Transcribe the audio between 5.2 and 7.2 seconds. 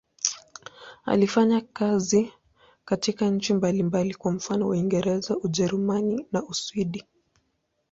Ujerumani na Uswidi.